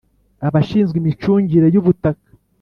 [0.47, 2.27] abashinzwe imicungire y ubutaka